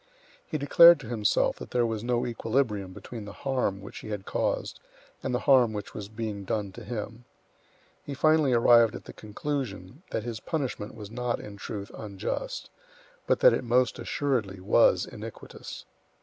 [0.47, 4.25] He declared to himself that there was no equilibrium between the harm which he had
[4.25, 4.79] caused
[5.21, 7.25] and the harm which was being done to him;
[8.03, 12.71] he finally arrived at the conclusion that his punishment was not, in truth, unjust,
[13.27, 15.85] but that it most assuredly was iniquitous.